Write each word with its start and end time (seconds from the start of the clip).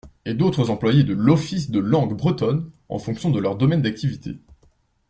Et 0.25 0.33
d’autres 0.33 0.71
employés 0.71 1.03
de 1.03 1.13
l’Office 1.13 1.69
de 1.69 1.79
la 1.79 1.87
Langue 1.89 2.17
Bretonne, 2.17 2.71
en 2.89 2.97
fonction 2.97 3.29
de 3.29 3.39
leur 3.39 3.55
domaine 3.55 3.83
d’activité. 3.83 4.39